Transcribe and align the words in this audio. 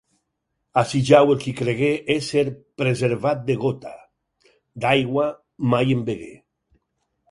Ací 0.81 1.01
jau 1.09 1.33
el 1.33 1.37
qui 1.43 1.53
cregué 1.59 1.91
ésser 2.15 2.45
preservat 2.83 3.47
de 3.53 3.59
gota; 3.67 3.95
d'aigua, 4.87 5.31
mai 5.75 5.99
en 6.01 6.07
begué. 6.13 6.37